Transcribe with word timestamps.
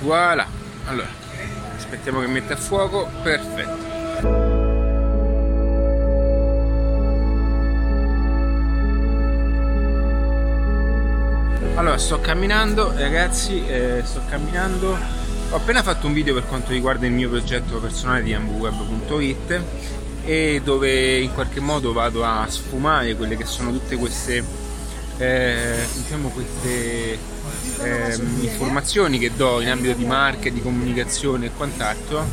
voilà. 0.00 0.46
Allora 0.86 1.08
aspettiamo 1.76 2.20
che 2.20 2.26
metta 2.26 2.54
a 2.54 2.56
fuoco. 2.56 3.08
Perfetto. 3.22 3.88
Allora 11.74 11.96
sto 11.98 12.20
camminando 12.20 12.92
ragazzi 12.96 13.66
eh, 13.66 14.02
sto 14.04 14.20
camminando. 14.28 14.98
Ho 15.50 15.56
appena 15.56 15.82
fatto 15.82 16.06
un 16.06 16.12
video 16.12 16.34
per 16.34 16.46
quanto 16.46 16.70
riguarda 16.72 17.06
il 17.06 17.12
mio 17.12 17.28
progetto 17.28 17.78
personale 17.78 18.22
di 18.22 18.34
ambweb.it 18.34 19.62
e 20.24 20.60
dove 20.62 21.18
in 21.18 21.32
qualche 21.32 21.60
modo 21.60 21.92
vado 21.92 22.24
a 22.24 22.46
sfumare 22.48 23.16
quelle 23.16 23.36
che 23.36 23.46
sono 23.46 23.72
tutte 23.72 23.96
queste 23.96 24.44
eh, 25.16 25.86
diciamo 25.94 26.28
queste 26.28 27.18
eh, 27.82 28.18
informazioni 28.40 29.18
che 29.18 29.30
do 29.34 29.60
in 29.60 29.70
ambito 29.70 29.94
di 29.94 30.04
marketing, 30.04 30.54
di 30.54 30.62
comunicazione 30.62 31.46
e 31.46 31.50
quant'altro 31.56 32.26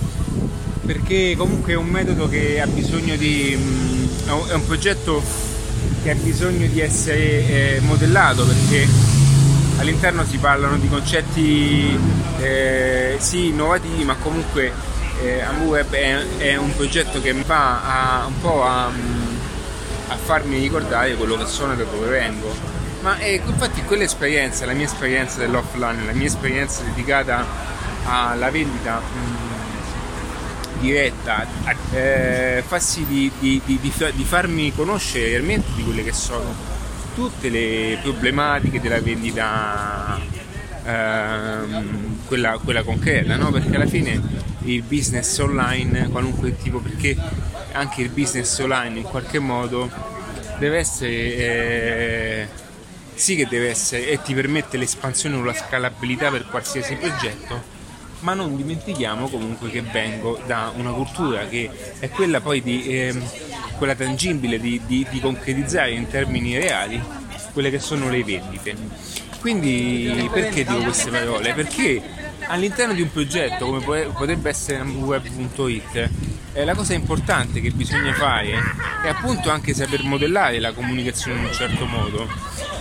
perché 0.85 1.35
comunque 1.37 1.73
è 1.73 1.75
un 1.75 1.87
metodo 1.87 2.29
che 2.29 2.61
ha 2.61 2.67
bisogno 2.67 3.17
di 3.17 3.57
mh, 3.57 4.47
è 4.49 4.53
un 4.53 4.65
progetto 4.65 5.21
che 6.01 6.11
ha 6.11 6.15
bisogno 6.15 6.65
di 6.67 6.79
essere 6.79 7.75
eh, 7.75 7.79
modellato 7.81 8.45
perché 8.45 8.87
all'interno 9.79 10.23
si 10.23 10.37
parlano 10.37 10.77
di 10.77 10.87
concetti 10.87 11.99
eh, 12.39 13.15
sì 13.19 13.47
innovativi 13.47 14.05
ma 14.05 14.15
comunque 14.15 14.71
eh, 15.21 15.41
AmbuWeb 15.41 15.91
è, 15.93 16.17
è, 16.37 16.55
un 16.55 16.73
progetto 16.75 17.21
che 17.21 17.33
va 17.33 18.21
a, 18.21 18.25
un 18.25 18.39
po' 18.39 18.63
a, 18.63 18.85
a, 18.85 20.15
farmi 20.15 20.59
ricordare 20.59 21.15
quello 21.15 21.35
che 21.35 21.45
sono 21.47 21.73
e 21.73 21.75
da 21.75 21.83
dove 21.83 22.07
vengo 22.07 22.76
ma 23.01 23.17
eh, 23.19 23.41
infatti 23.45 23.83
quell'esperienza, 23.83 24.65
la 24.65 24.73
mia 24.73 24.85
esperienza 24.85 25.39
dell'offline, 25.39 26.05
la 26.05 26.13
mia 26.13 26.27
esperienza 26.27 26.83
dedicata 26.83 27.45
alla 28.05 28.49
vendita 28.49 28.99
mh, 28.99 30.79
diretta 30.79 31.45
eh, 31.91 32.63
fa 32.65 32.79
sì 32.79 33.05
di, 33.05 33.31
di, 33.39 33.61
di, 33.65 33.79
di 33.79 34.23
farmi 34.23 34.73
conoscere 34.73 35.29
realmente 35.29 35.67
di 35.75 35.83
quelle 35.83 36.03
che 36.03 36.13
sono 36.13 36.75
tutte 37.15 37.49
le 37.49 37.97
problematiche 38.01 38.79
della 38.79 39.01
vendita 39.01 40.19
ehm, 40.85 42.25
quella, 42.27 42.59
quella, 42.63 42.83
concreta, 42.83 43.35
no? 43.35 43.49
perché 43.51 43.75
alla 43.75 43.87
fine 43.87 44.21
il 44.65 44.83
business 44.83 45.37
online, 45.39 46.09
qualunque 46.09 46.55
tipo, 46.57 46.79
perché 46.79 47.15
anche 47.71 48.01
il 48.01 48.09
business 48.09 48.59
online 48.59 48.99
in 48.99 49.05
qualche 49.05 49.39
modo 49.39 49.89
deve 50.59 50.77
essere, 50.77 51.11
eh, 51.11 52.47
sì 53.17 53.35
che 53.35 53.47
deve 53.47 53.69
essere 53.69 54.09
e 54.09 54.21
ti 54.21 54.33
permette 54.33 54.77
l'espansione 54.77 55.35
o 55.35 55.43
la 55.43 55.53
scalabilità 55.53 56.29
per 56.29 56.47
qualsiasi 56.47 56.95
progetto, 56.95 57.75
ma 58.21 58.33
non 58.33 58.55
dimentichiamo 58.55 59.27
comunque 59.27 59.69
che 59.69 59.81
vengo 59.81 60.39
da 60.45 60.71
una 60.75 60.91
cultura 60.91 61.47
che 61.47 61.69
è 61.99 62.09
quella 62.09 62.39
poi 62.39 62.61
di... 62.61 62.87
Eh, 62.87 63.55
quella 63.77 63.95
tangibile 63.95 64.59
di, 64.59 64.81
di, 64.85 65.05
di 65.09 65.19
concretizzare 65.19 65.91
in 65.91 66.07
termini 66.07 66.57
reali 66.57 67.01
quelle 67.53 67.69
che 67.69 67.79
sono 67.79 68.09
le 68.09 68.23
vendite. 68.23 68.75
Quindi 69.39 70.27
perché 70.31 70.65
dico 70.65 70.81
queste 70.81 71.09
parole? 71.09 71.53
Perché 71.53 72.01
all'interno 72.47 72.93
di 72.93 73.01
un 73.01 73.11
progetto 73.11 73.65
come 73.65 74.07
potrebbe 74.11 74.49
essere 74.49 74.81
web.it 74.81 76.09
eh, 76.53 76.65
la 76.65 76.73
cosa 76.73 76.93
importante 76.93 77.61
che 77.61 77.71
bisogna 77.71 78.13
fare 78.13 78.51
è 79.03 79.07
appunto 79.07 79.49
anche 79.49 79.73
saper 79.73 80.03
modellare 80.03 80.59
la 80.59 80.71
comunicazione 80.71 81.39
in 81.39 81.45
un 81.45 81.53
certo 81.53 81.85
modo, 81.85 82.27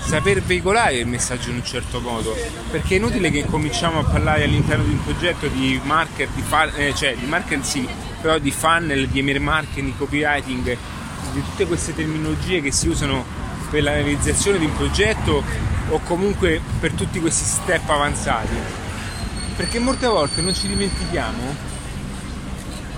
saper 0.04 0.42
veicolare 0.42 0.96
il 0.96 1.06
messaggio 1.06 1.50
in 1.50 1.56
un 1.56 1.64
certo 1.64 2.00
modo, 2.00 2.36
perché 2.70 2.94
è 2.94 2.98
inutile 2.98 3.30
che 3.30 3.44
cominciamo 3.44 4.00
a 4.00 4.04
parlare 4.04 4.44
all'interno 4.44 4.84
di 4.84 4.92
un 4.92 5.02
progetto 5.02 5.46
di 5.48 5.80
market, 5.82 6.28
di, 6.34 6.42
fan, 6.42 6.70
eh, 6.76 6.94
cioè 6.94 7.16
di 7.16 7.26
market 7.26 7.62
sì, 7.62 7.86
però 8.20 8.38
di 8.38 8.50
funnel, 8.50 9.08
di 9.08 9.18
email 9.18 9.40
marketing, 9.40 9.86
di 9.86 9.96
copywriting, 9.96 10.76
di 11.32 11.42
tutte 11.42 11.66
queste 11.66 11.94
terminologie 11.94 12.62
che 12.62 12.72
si 12.72 12.88
usano 12.88 13.24
per 13.70 13.82
la 13.82 13.92
realizzazione 13.92 14.58
di 14.58 14.64
un 14.64 14.76
progetto 14.76 15.42
o 15.88 16.00
comunque 16.00 16.60
per 16.80 16.92
tutti 16.92 17.20
questi 17.20 17.44
step 17.44 17.88
avanzati. 17.88 18.54
Perché 19.56 19.78
molte 19.78 20.06
volte 20.06 20.40
non 20.42 20.54
ci 20.54 20.68
dimentichiamo 20.68 21.74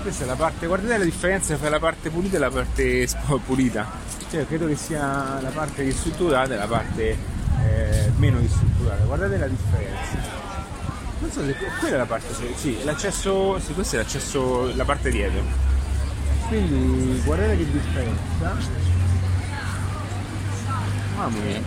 questa 0.01 0.23
è 0.23 0.27
la 0.27 0.35
parte, 0.35 0.67
guardate 0.67 0.97
la 0.97 1.03
differenza 1.03 1.55
tra 1.55 1.69
la 1.69 1.79
parte 1.79 2.09
pulita 2.09 2.37
e 2.37 2.39
la 2.39 2.49
parte 2.49 3.07
pulita. 3.45 3.87
Cioè, 4.29 4.45
credo 4.45 4.67
che 4.67 4.75
sia 4.75 5.39
la 5.41 5.49
parte 5.53 5.83
ristrutturata 5.83 6.53
e 6.53 6.57
la 6.57 6.67
parte 6.67 7.17
eh, 7.63 8.11
meno 8.17 8.39
ristrutturata. 8.39 9.03
Guardate 9.03 9.37
la 9.37 9.47
differenza. 9.47 10.37
Non 11.19 11.31
so 11.31 11.45
se 11.45 11.55
quella 11.79 11.95
è 11.95 11.97
la 11.97 12.05
parte, 12.05 12.33
sì, 12.55 12.77
l'accesso, 12.83 13.59
sì, 13.59 13.73
questo 13.73 13.95
è 13.95 13.99
l'accesso, 13.99 14.73
la 14.75 14.85
parte 14.85 15.09
dietro. 15.09 15.41
Quindi 16.47 17.21
guardate 17.23 17.57
che 17.57 17.71
differenza. 17.71 18.57
Mamma 21.17 21.37
mia. 21.39 21.61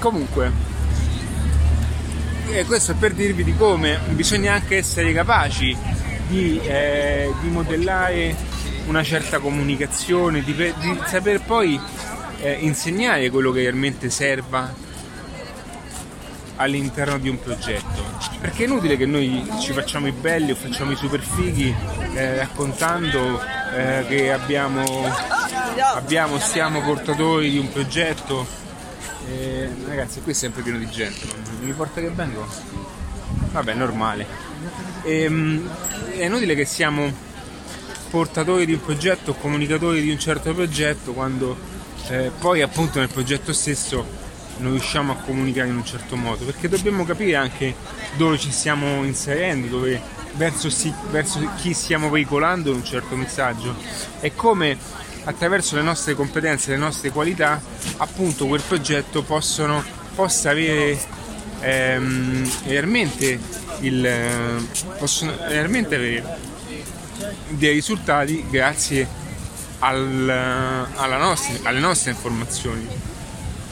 Comunque, 0.00 0.50
eh, 2.48 2.64
questo 2.64 2.92
è 2.92 2.94
per 2.94 3.12
dirvi 3.14 3.44
di 3.44 3.54
come 3.56 3.98
bisogna 4.08 4.54
anche 4.54 4.78
essere 4.78 5.12
capaci 5.12 5.95
di, 6.28 6.60
eh, 6.62 7.32
di 7.40 7.48
modellare 7.48 8.34
una 8.86 9.02
certa 9.02 9.38
comunicazione, 9.38 10.42
di, 10.42 10.54
di 10.54 11.00
saper 11.06 11.40
poi 11.40 11.80
eh, 12.40 12.52
insegnare 12.60 13.30
quello 13.30 13.50
che 13.50 13.60
realmente 13.62 14.10
serva 14.10 14.72
all'interno 16.56 17.18
di 17.18 17.28
un 17.28 17.40
progetto. 17.40 18.04
Perché 18.40 18.64
è 18.64 18.66
inutile 18.66 18.96
che 18.96 19.06
noi 19.06 19.46
ci 19.60 19.72
facciamo 19.72 20.06
i 20.06 20.12
belli 20.12 20.52
o 20.52 20.54
facciamo 20.54 20.92
i 20.92 20.96
super 20.96 21.20
fighi 21.20 21.74
eh, 22.14 22.36
raccontando 22.36 23.40
eh, 23.74 24.04
che 24.08 24.32
abbiamo, 24.32 24.84
abbiamo, 25.94 26.38
siamo 26.38 26.80
portatori 26.82 27.50
di 27.50 27.58
un 27.58 27.70
progetto. 27.70 28.46
Eh, 29.28 29.68
ragazzi, 29.88 30.20
qui 30.22 30.32
è 30.32 30.34
sempre 30.34 30.62
pieno 30.62 30.78
di 30.78 30.88
gente, 30.88 31.26
mi 31.60 31.68
importa 31.68 32.00
che 32.00 32.10
vengo? 32.10 32.46
Vabbè, 33.50 33.74
normale. 33.74 34.26
Ehm, 35.02 35.68
è 36.18 36.24
inutile 36.24 36.54
che 36.54 36.64
siamo 36.64 37.12
portatori 38.10 38.66
di 38.66 38.72
un 38.72 38.80
progetto, 38.80 39.34
comunicatori 39.34 40.00
di 40.00 40.10
un 40.10 40.18
certo 40.18 40.54
progetto, 40.54 41.12
quando 41.12 41.56
eh, 42.08 42.30
poi 42.38 42.62
appunto 42.62 42.98
nel 42.98 43.08
progetto 43.08 43.52
stesso 43.52 44.24
non 44.58 44.70
riusciamo 44.72 45.12
a 45.12 45.16
comunicare 45.16 45.68
in 45.68 45.76
un 45.76 45.84
certo 45.84 46.16
modo, 46.16 46.44
perché 46.44 46.68
dobbiamo 46.68 47.04
capire 47.04 47.36
anche 47.36 47.74
dove 48.16 48.38
ci 48.38 48.50
stiamo 48.50 49.04
inserendo, 49.04 49.66
dove, 49.66 50.00
verso, 50.34 50.70
si, 50.70 50.92
verso 51.10 51.40
chi 51.56 51.74
stiamo 51.74 52.08
veicolando 52.08 52.72
un 52.72 52.84
certo 52.84 53.16
messaggio 53.16 53.74
e 54.20 54.34
come 54.34 54.78
attraverso 55.24 55.76
le 55.76 55.82
nostre 55.82 56.14
competenze, 56.14 56.70
le 56.70 56.76
nostre 56.78 57.10
qualità, 57.10 57.60
appunto 57.98 58.46
quel 58.46 58.62
progetto 58.66 59.22
possono, 59.22 59.84
possa 60.14 60.50
avere 60.50 60.98
ehm, 61.60 62.50
realmente, 62.66 63.38
il, 63.80 64.66
possono 64.98 65.32
realmente 65.46 65.94
avere 65.94 66.38
dei 67.48 67.72
risultati 67.72 68.44
grazie 68.48 69.08
al, 69.80 70.86
nostra, 71.18 71.68
alle 71.68 71.78
nostre 71.78 72.10
informazioni 72.10 72.86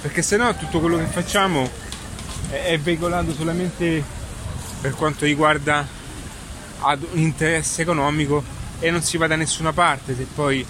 perché 0.01 0.23
se 0.23 0.37
no 0.37 0.55
tutto 0.57 0.81
quello 0.81 0.99
che 0.99 1.07
facciamo 1.07 1.71
è, 2.51 2.65
è 2.65 2.79
veicolato 2.79 3.33
solamente 3.33 4.03
per 4.81 4.95
quanto 4.95 5.25
riguarda 5.25 5.87
ad 6.81 7.07
un 7.13 7.19
interesse 7.19 7.83
economico 7.83 8.43
e 8.81 8.91
non 8.91 9.03
si 9.03 9.17
va 9.17 9.27
da 9.27 9.37
nessuna 9.37 9.73
parte 9.73 10.15
se 10.15 10.27
poi 10.35 10.67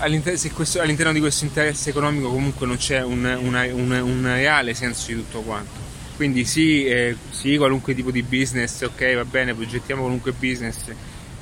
all'inter- 0.00 0.52
questo, 0.52 0.80
all'interno 0.80 1.12
di 1.12 1.20
questo 1.20 1.44
interesse 1.44 1.90
economico 1.90 2.30
comunque 2.30 2.66
non 2.66 2.76
c'è 2.76 3.02
un, 3.02 3.24
una, 3.40 3.62
un, 3.72 3.90
un 3.90 4.22
reale 4.24 4.74
senso 4.74 5.08
di 5.08 5.14
tutto 5.14 5.40
quanto. 5.40 5.89
Quindi 6.20 6.44
sì, 6.44 6.84
eh, 6.84 7.16
sì, 7.30 7.56
qualunque 7.56 7.94
tipo 7.94 8.10
di 8.10 8.22
business, 8.22 8.82
ok, 8.82 9.14
va 9.14 9.24
bene, 9.24 9.54
progettiamo 9.54 10.02
qualunque 10.02 10.32
business, 10.32 10.76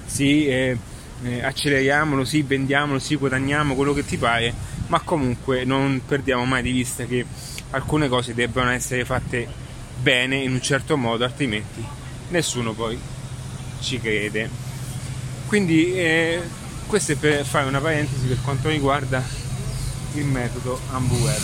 sì, 0.07 0.47
eh, 0.47 0.79
eh, 1.25 1.43
acceleriamolo, 1.43 2.25
sì, 2.25 2.43
vendiamolo, 2.43 3.01
sì, 3.01 3.17
guadagniamo 3.17 3.75
quello 3.75 3.93
che 3.93 4.05
ti 4.05 4.17
pare, 4.19 4.55
ma 4.87 5.01
comunque 5.01 5.65
non 5.65 6.01
perdiamo 6.07 6.45
mai 6.45 6.63
di 6.63 6.71
vista 6.71 7.05
che 7.07 7.27
alcune 7.71 8.07
cose 8.07 8.35
debbano 8.35 8.71
essere 8.71 9.05
fatte 9.05 9.49
bene 10.01 10.37
in 10.37 10.53
un 10.53 10.63
certo 10.63 10.97
modo, 10.97 11.25
altrimenti 11.25 11.85
nessuno 12.29 12.73
poi 12.73 12.97
ci 13.81 13.99
crede. 13.99 14.49
Quindi 15.49 15.93
eh, 15.95 16.41
questo 16.87 17.11
è 17.11 17.17
per 17.17 17.45
fare 17.45 17.67
una 17.67 17.81
parentesi 17.81 18.29
per 18.29 18.41
quanto 18.43 18.69
riguarda 18.69 19.21
il 20.15 20.25
metodo 20.25 20.79
AmbuWeb. 20.93 21.43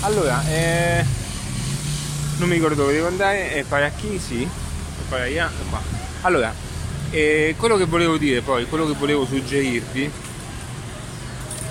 Allora, 0.00 0.44
eh, 0.48 1.25
non 2.38 2.48
mi 2.48 2.54
ricordo 2.54 2.82
dove 2.82 2.92
devo 2.92 3.06
andare, 3.06 3.52
è 3.52 3.64
pare 3.64 3.86
a 3.86 3.90
chi? 3.90 4.18
Sì, 4.18 4.48
pare 5.08 5.38
a 5.40 5.50
qua. 5.70 5.80
Allora, 6.22 6.52
eh, 7.10 7.54
quello 7.58 7.76
che 7.76 7.84
volevo 7.84 8.16
dire 8.16 8.40
poi, 8.40 8.66
quello 8.66 8.86
che 8.86 8.94
volevo 8.98 9.24
suggerirvi 9.26 10.10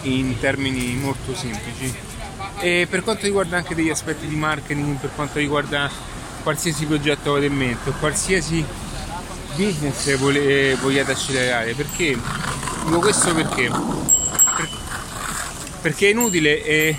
in 0.03 0.39
termini 0.39 0.95
molto 0.95 1.35
semplici, 1.35 1.93
e 2.59 2.87
per 2.89 3.03
quanto 3.03 3.25
riguarda 3.25 3.57
anche 3.57 3.75
degli 3.75 3.89
aspetti 3.89 4.27
di 4.27 4.35
marketing, 4.35 4.97
per 4.97 5.11
quanto 5.13 5.39
riguarda 5.39 5.89
qualsiasi 6.43 6.85
progetto 6.85 7.31
avete 7.31 7.47
in 7.47 7.55
mente 7.55 7.91
qualsiasi 7.99 8.63
business 9.55 10.15
vole, 10.17 10.75
vogliate 10.75 11.11
accelerare. 11.11 11.73
Perché? 11.73 12.17
Dico 12.85 12.99
questo 12.99 13.33
perché? 13.33 13.69
Per, 13.69 14.69
perché 15.81 16.07
è 16.07 16.11
inutile 16.11 16.63
e 16.63 16.97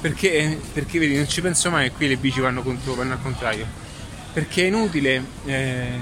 perché, 0.00 0.58
perché 0.72 0.98
vedi 0.98 1.16
non 1.16 1.28
ci 1.28 1.40
penso 1.40 1.70
mai 1.70 1.90
qui 1.90 2.08
le 2.08 2.16
bici 2.16 2.40
vanno, 2.40 2.62
contro, 2.62 2.94
vanno 2.94 3.12
al 3.12 3.22
contrario 3.22 3.66
perché 4.32 4.62
è 4.62 4.66
inutile 4.66 5.24
eh, 5.44 5.98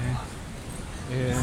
eh, 1.11 1.35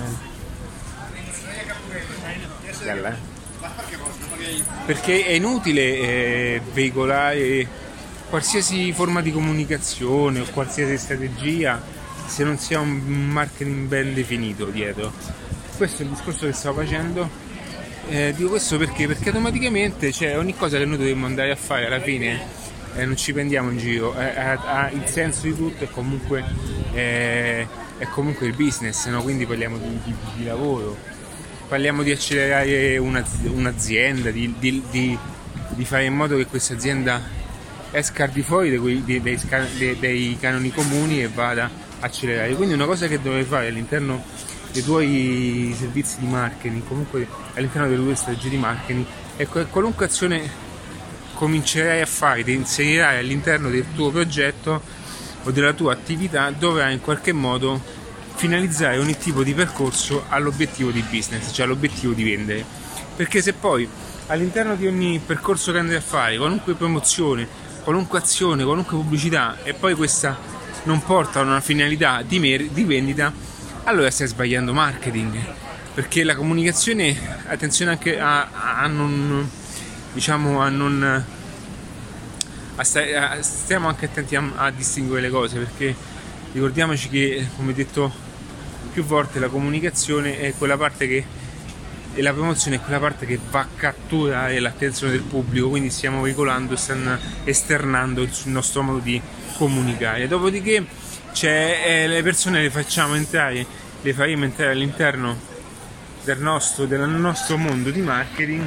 perché 4.84 5.24
è 5.24 5.32
inutile 5.32 5.82
eh, 5.82 6.60
veicolare 6.72 7.84
qualsiasi 8.28 8.92
forma 8.92 9.20
di 9.20 9.32
comunicazione 9.32 10.40
o 10.40 10.46
qualsiasi 10.52 10.96
strategia 10.98 11.82
se 12.26 12.44
non 12.44 12.58
si 12.58 12.74
ha 12.74 12.80
un 12.80 12.98
marketing 13.30 13.86
ben 13.86 14.14
definito 14.14 14.66
dietro. 14.66 15.12
Questo 15.76 16.02
è 16.02 16.04
il 16.04 16.10
discorso 16.10 16.46
che 16.46 16.52
stavo 16.52 16.80
facendo. 16.80 17.45
Eh, 18.08 18.32
dico 18.36 18.50
questo 18.50 18.78
perché? 18.78 19.06
Perché 19.08 19.28
automaticamente 19.28 20.12
cioè, 20.12 20.38
ogni 20.38 20.54
cosa 20.54 20.78
che 20.78 20.84
noi 20.84 20.96
dobbiamo 20.96 21.26
andare 21.26 21.50
a 21.50 21.56
fare 21.56 21.86
alla 21.86 22.00
fine 22.00 22.40
eh, 22.94 23.04
non 23.04 23.16
ci 23.16 23.32
prendiamo 23.32 23.70
in 23.70 23.78
giro, 23.78 24.18
eh, 24.18 24.38
ha, 24.38 24.90
il 24.92 25.04
senso 25.06 25.42
di 25.42 25.54
tutto 25.54 25.84
e 25.84 25.90
comunque 25.90 26.44
eh, 26.92 27.66
è 27.98 28.04
comunque 28.06 28.46
il 28.46 28.54
business, 28.54 29.06
no? 29.08 29.22
quindi 29.22 29.44
parliamo 29.44 29.76
di, 29.76 30.00
di, 30.04 30.14
di, 30.36 30.44
lavoro, 30.44 30.96
parliamo 31.68 32.02
di 32.02 32.12
accelerare 32.12 32.96
un'azienda, 32.98 34.30
di, 34.30 34.54
di, 34.58 35.18
fare 35.84 36.04
in 36.04 36.14
modo 36.14 36.36
che 36.36 36.46
questa 36.46 36.74
azienda 36.74 37.20
esca 37.90 38.24
al 38.24 38.30
di 38.30 38.42
fuori 38.42 38.70
dei, 38.70 39.02
dei, 39.04 39.20
dei, 39.20 39.98
dei, 39.98 40.36
canoni 40.40 40.70
comuni 40.70 41.22
e 41.22 41.28
vada 41.28 41.64
a 41.64 41.70
accelerare. 42.06 42.54
Quindi 42.54 42.74
una 42.74 42.86
cosa 42.86 43.08
che 43.08 43.20
dovrei 43.20 43.44
fare 43.44 43.68
all'interno 43.68 44.22
dei 44.76 44.84
tuoi 44.84 45.74
servizi 45.78 46.18
di 46.18 46.26
marketing, 46.26 46.86
comunque 46.86 47.26
all'interno 47.54 47.88
delle 47.88 48.02
tue 48.02 48.14
strategie 48.14 48.50
di 48.50 48.58
marketing, 48.58 49.06
è 49.36 49.46
qualunque 49.46 50.04
azione 50.04 50.64
comincerai 51.32 52.02
a 52.02 52.06
fare, 52.06 52.44
ti 52.44 52.52
inserirai 52.52 53.18
all'interno 53.18 53.70
del 53.70 53.86
tuo 53.94 54.10
progetto 54.10 54.82
o 55.42 55.50
della 55.50 55.72
tua 55.72 55.94
attività, 55.94 56.50
dovrai 56.50 56.92
in 56.92 57.00
qualche 57.00 57.32
modo 57.32 57.80
finalizzare 58.34 58.98
ogni 58.98 59.16
tipo 59.16 59.42
di 59.42 59.54
percorso 59.54 60.24
all'obiettivo 60.28 60.90
di 60.90 61.02
business, 61.08 61.52
cioè 61.52 61.64
all'obiettivo 61.64 62.12
di 62.12 62.24
vendere. 62.24 62.64
Perché 63.16 63.40
se 63.40 63.54
poi 63.54 63.88
all'interno 64.26 64.76
di 64.76 64.86
ogni 64.86 65.20
percorso 65.24 65.72
che 65.72 65.78
andrai 65.78 65.96
a 65.96 66.02
fare, 66.02 66.36
qualunque 66.36 66.74
promozione, 66.74 67.48
qualunque 67.82 68.18
azione, 68.18 68.62
qualunque 68.62 68.98
pubblicità 68.98 69.56
e 69.62 69.72
poi 69.72 69.94
questa 69.94 70.36
non 70.82 71.02
porta 71.02 71.40
a 71.40 71.44
una 71.44 71.60
finalità 71.60 72.20
di, 72.20 72.38
mer- 72.38 72.68
di 72.68 72.84
vendita, 72.84 73.32
allora 73.86 74.10
stai 74.10 74.26
sbagliando 74.26 74.72
marketing. 74.72 75.36
Perché 75.94 76.24
la 76.24 76.36
comunicazione, 76.36 77.16
attenzione 77.46 77.92
anche 77.92 78.20
a, 78.20 78.82
a 78.82 78.86
non, 78.86 79.48
diciamo, 80.12 80.60
a 80.60 80.68
non 80.68 81.24
a 82.76 82.84
stare, 82.84 83.16
a, 83.16 83.42
stiamo 83.42 83.88
anche 83.88 84.06
attenti 84.06 84.36
a, 84.36 84.52
a, 84.56 84.70
distinguere 84.70 85.22
le 85.22 85.30
cose 85.30 85.58
perché 85.58 85.94
ricordiamoci 86.52 87.08
che 87.08 87.46
come 87.56 87.72
detto 87.72 88.12
più 88.92 89.02
volte 89.02 89.38
la 89.38 89.48
comunicazione 89.48 90.38
è 90.40 90.54
quella 90.56 90.76
parte 90.76 91.06
che 91.06 91.24
e 92.12 92.22
la 92.22 92.32
promozione 92.32 92.76
è 92.76 92.80
quella 92.80 92.98
parte 92.98 93.26
che 93.26 93.38
va 93.50 93.60
a 93.60 93.68
catturare 93.76 94.58
l'attenzione 94.58 95.12
del 95.12 95.22
pubblico 95.22 95.68
quindi 95.68 95.90
stiamo 95.90 96.22
veicolando 96.22 96.76
stiamo 96.76 97.16
esternando 97.44 98.22
il 98.22 98.30
nostro 98.44 98.82
modo 98.82 98.98
di 98.98 99.20
comunicare 99.56 100.28
dopodiché 100.28 100.84
eh, 101.44 102.06
le 102.06 102.22
persone 102.22 102.62
le 102.62 102.70
facciamo 102.70 103.14
entrare 103.14 103.84
le 104.06 104.14
faremo 104.14 104.44
entrare 104.44 104.70
all'interno 104.70 105.36
del 106.22 106.38
nostro, 106.38 106.86
del 106.86 107.08
nostro 107.08 107.56
mondo 107.56 107.90
di 107.90 108.00
marketing 108.00 108.64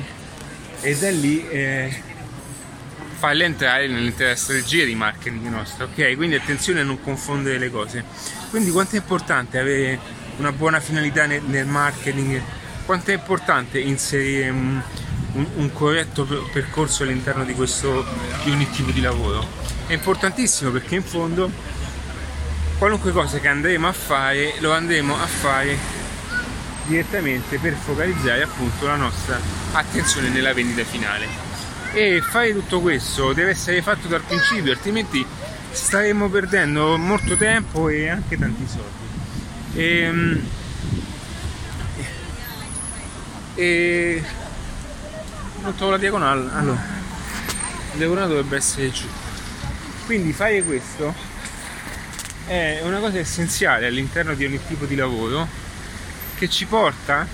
e 0.81 0.97
da 0.97 1.09
lì 1.11 1.47
eh, 1.47 2.03
farle 3.17 3.45
entrare 3.45 3.87
nell'intera 3.87 4.35
strategia 4.35 4.83
di 4.83 4.95
marketing 4.95 5.47
nostra, 5.47 5.85
ok? 5.85 6.15
Quindi 6.15 6.35
attenzione 6.35 6.81
a 6.81 6.83
non 6.83 7.01
confondere 7.01 7.57
le 7.57 7.69
cose. 7.69 8.03
Quindi 8.49 8.69
quanto 8.71 8.95
è 8.95 8.99
importante 8.99 9.59
avere 9.59 9.99
una 10.37 10.51
buona 10.51 10.79
finalità 10.79 11.25
nel, 11.25 11.41
nel 11.43 11.65
marketing, 11.65 12.41
quanto 12.85 13.11
è 13.11 13.13
importante 13.13 13.79
inserire 13.79 14.49
un, 14.49 14.81
un, 15.33 15.47
un, 15.55 15.71
corretto 15.71 16.25
percorso 16.51 17.03
all'interno 17.03 17.45
di 17.45 17.53
questo 17.53 18.05
di 18.43 18.51
ogni 18.51 18.69
tipo 18.69 18.91
di 18.91 19.01
lavoro. 19.01 19.45
È 19.87 19.93
importantissimo 19.93 20.71
perché 20.71 20.95
in 20.95 21.03
fondo 21.03 21.51
qualunque 22.79 23.11
cosa 23.11 23.39
che 23.39 23.49
andremo 23.49 23.89
a 23.89 23.91
fare 23.91 24.53
lo 24.59 24.71
andremo 24.71 25.13
a 25.13 25.27
fare 25.27 25.77
direttamente 26.85 27.59
per 27.59 27.73
focalizzare 27.73 28.41
appunto 28.41 28.87
la 28.87 28.95
nostra 28.95 29.37
attenzione 29.73 30.29
nella 30.29 30.53
vendita 30.53 30.83
finale. 30.85 31.27
E 31.91 32.21
fare 32.21 32.53
tutto 32.53 32.79
questo 32.79 33.33
deve 33.33 33.51
essere 33.51 33.81
fatto 33.81 34.07
dal 34.07 34.21
principio 34.21 34.71
altrimenti 34.71 35.25
staremo 35.71 36.29
perdendo 36.29 36.97
molto 36.97 37.35
tempo 37.35 37.89
e 37.89 38.07
anche 38.07 38.37
tanti 38.37 38.65
soldi. 38.65 39.07
E, 39.73 39.99
ehm, 39.99 40.49
e 43.55 44.23
non 45.61 45.75
trovo 45.75 45.91
la 45.91 45.97
diagonale 45.97 46.49
allora 46.53 46.81
la 47.91 47.97
diagonale 47.97 48.27
dovrebbe 48.29 48.55
essere 48.55 48.89
giù. 48.89 49.07
Quindi 50.05 50.31
fare 50.31 50.63
questo 50.63 51.13
è 52.49 52.81
una 52.81 52.97
cosa 52.97 53.19
essenziale 53.19 53.85
all'interno 53.85 54.33
di 54.33 54.43
ogni 54.43 54.59
tipo 54.65 54.85
di 54.85 54.95
lavoro 54.95 55.47
che 56.35 56.49
ci 56.49 56.65
porta 56.65 57.27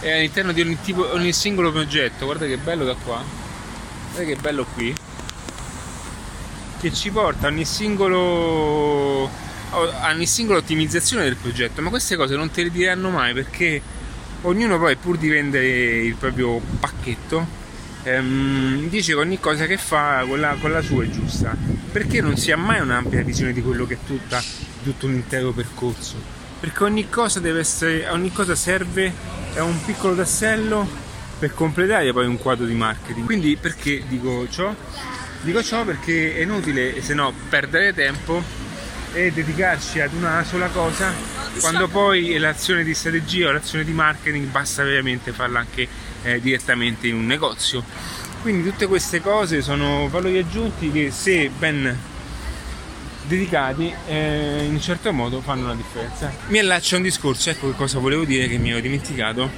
è 0.00 0.10
all'interno 0.10 0.52
di 0.52 0.62
ogni, 0.62 0.78
tipo, 0.80 1.12
ogni 1.12 1.32
singolo 1.32 1.70
progetto. 1.70 2.24
Guarda 2.24 2.46
che 2.46 2.56
bello 2.56 2.84
da 2.84 2.94
qua. 2.94 3.22
Guarda 4.12 4.32
che 4.32 4.40
bello 4.40 4.64
qui. 4.64 4.94
Che 6.80 6.92
ci 6.94 7.10
porta 7.10 7.48
ogni 7.48 7.66
singolo 7.66 9.30
ogni 9.70 10.26
singola 10.26 10.60
ottimizzazione 10.60 11.24
del 11.24 11.36
progetto. 11.36 11.82
Ma 11.82 11.90
queste 11.90 12.16
cose 12.16 12.34
non 12.34 12.50
te 12.50 12.62
le 12.62 12.70
diranno 12.70 13.10
mai 13.10 13.34
perché 13.34 13.82
ognuno 14.42 14.78
poi 14.78 14.96
pur 14.96 15.18
di 15.18 15.28
vendere 15.28 15.66
il 15.66 16.14
proprio 16.14 16.58
pacchetto 16.80 17.46
ehm, 18.04 18.88
dice 18.88 19.12
che 19.12 19.18
ogni 19.18 19.38
cosa 19.38 19.66
che 19.66 19.76
fa 19.76 20.24
con 20.26 20.40
la, 20.40 20.56
con 20.60 20.70
la, 20.70 20.80
sua 20.80 21.02
è 21.02 21.10
giusta 21.10 21.77
perché 21.98 22.20
non 22.20 22.36
si 22.36 22.52
ha 22.52 22.56
mai 22.56 22.78
un'ampia 22.78 23.24
visione 23.24 23.52
di 23.52 23.60
quello 23.60 23.84
che 23.84 23.94
è 23.94 23.98
tutta, 24.06 24.40
tutto 24.84 25.06
un 25.06 25.14
intero 25.14 25.50
percorso 25.50 26.14
perché 26.60 26.84
ogni 26.84 27.08
cosa 27.08 27.40
deve 27.40 27.58
essere 27.58 28.08
ogni 28.08 28.30
cosa 28.30 28.54
serve 28.54 29.12
è 29.52 29.58
un 29.58 29.84
piccolo 29.84 30.14
tassello 30.14 30.88
per 31.40 31.54
completare 31.54 32.12
poi 32.12 32.26
un 32.26 32.38
quadro 32.38 32.66
di 32.66 32.74
marketing. 32.74 33.26
Quindi 33.26 33.56
perché 33.56 34.02
dico 34.06 34.48
ciò? 34.48 34.72
Dico 35.40 35.62
ciò 35.62 35.84
perché 35.84 36.36
è 36.36 36.42
inutile 36.42 37.00
se 37.02 37.14
no 37.14 37.32
perdere 37.48 37.92
tempo 37.94 38.42
e 39.12 39.32
dedicarci 39.32 40.00
ad 40.00 40.12
una 40.12 40.44
sola 40.44 40.68
cosa 40.68 41.12
quando 41.60 41.88
poi 41.88 42.36
l'azione 42.38 42.84
di 42.84 42.94
strategia 42.94 43.48
o 43.48 43.52
l'azione 43.52 43.84
di 43.84 43.92
marketing 43.92 44.46
basta 44.46 44.84
veramente 44.84 45.32
farla 45.32 45.60
anche 45.60 45.88
eh, 46.22 46.40
direttamente 46.40 47.08
in 47.08 47.16
un 47.16 47.26
negozio. 47.26 47.84
Quindi 48.48 48.66
tutte 48.66 48.86
queste 48.86 49.20
cose 49.20 49.60
sono 49.60 50.08
valori 50.08 50.38
aggiunti 50.38 50.90
che 50.90 51.10
se 51.10 51.50
ben 51.50 51.94
dedicati 53.24 53.94
eh, 54.06 54.64
in 54.64 54.72
un 54.72 54.80
certo 54.80 55.12
modo 55.12 55.42
fanno 55.42 55.66
la 55.66 55.74
differenza. 55.74 56.32
Mi 56.46 56.58
allaccio 56.58 56.94
a 56.94 56.96
un 56.96 57.04
discorso, 57.04 57.50
ecco 57.50 57.68
che 57.68 57.76
cosa 57.76 57.98
volevo 57.98 58.24
dire 58.24 58.48
che 58.48 58.56
mi 58.56 58.70
ero 58.70 58.80
dimenticato, 58.80 59.50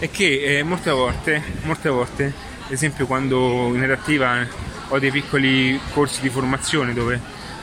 è 0.00 0.10
che 0.10 0.58
eh, 0.58 0.64
molte 0.64 0.90
volte, 0.90 1.40
molte 1.62 1.88
volte, 1.88 2.32
ad 2.64 2.72
esempio 2.72 3.06
quando 3.06 3.68
in 3.74 3.78
redattiva 3.78 4.44
ho 4.88 4.98
dei 4.98 5.12
piccoli 5.12 5.78
corsi 5.92 6.20
di 6.20 6.28
formazione 6.28 6.92
dove 6.92 7.20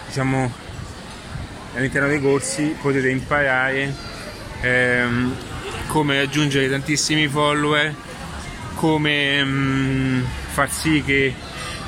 diciamo 0.08 0.50
all'interno 1.76 2.08
dei 2.08 2.22
corsi 2.22 2.74
potete 2.82 3.10
imparare 3.10 3.94
ehm, 4.62 5.36
come 5.88 6.20
raggiungere 6.20 6.70
tantissimi 6.70 7.28
follower, 7.28 7.94
come 8.76 9.44
mm, 9.44 10.24
far 10.52 10.72
sì 10.72 11.04
che 11.06 11.34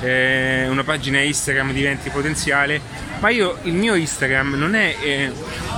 eh, 0.02 0.68
una 0.68 0.84
pagina 0.84 1.20
Instagram 1.20 1.72
diventi 1.74 2.10
potenziale, 2.10 2.82
ma 3.20 3.30
io 3.30 3.58
il 3.64 3.74
mio 3.74 3.96
Instagram 3.96 4.56
non 4.56 4.76
è 4.76 4.96
eh, 5.00 5.32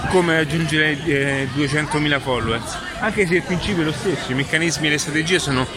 come 0.10 0.38
raggiungere 0.38 1.04
eh, 1.04 1.48
200.000 1.56 2.20
followers, 2.20 2.78
anche 3.00 3.28
se 3.28 3.36
il 3.36 3.44
principio 3.44 3.82
è 3.82 3.86
lo 3.86 3.92
stesso, 3.92 4.32
i 4.32 4.36
meccanismi 4.36 4.88
e 4.88 4.90
le 4.92 4.98
strategie 4.98 5.40
sono, 5.40 5.68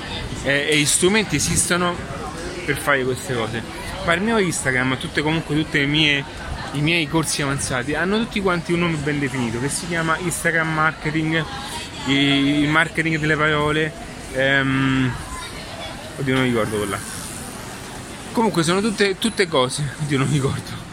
eh, 0.44 0.68
e 0.70 0.78
gli 0.78 0.86
strumenti 0.86 1.36
esistono 1.36 1.94
per 2.64 2.76
fare 2.78 3.02
queste 3.04 3.34
cose. 3.34 3.62
Ma 4.04 4.12
il 4.12 4.22
mio 4.22 4.38
Instagram, 4.38 4.98
tutte 4.98 5.22
comunque 5.22 5.56
tutte 5.56 5.78
le 5.80 5.86
mie 5.86 6.24
i 6.72 6.80
miei 6.80 7.08
corsi 7.08 7.42
avanzati 7.42 7.94
hanno 7.94 8.18
tutti 8.18 8.40
quanti 8.40 8.72
un 8.72 8.80
nome 8.80 8.96
ben 8.96 9.18
definito 9.18 9.58
che 9.60 9.68
si 9.68 9.86
chiama 9.86 10.18
Instagram 10.18 10.72
Marketing, 10.72 11.44
il 12.06 12.68
marketing 12.68 13.18
delle 13.18 13.36
parole. 13.36 13.92
Ehm, 14.32 15.10
oddio, 16.18 16.34
non 16.34 16.44
ricordo 16.44 16.76
quella. 16.76 16.98
Comunque 18.32 18.62
sono 18.62 18.80
tutte, 18.80 19.18
tutte 19.18 19.48
cose, 19.48 19.94
oddio 20.02 20.18
non 20.18 20.28
mi 20.28 20.34
ricordo. 20.34 20.84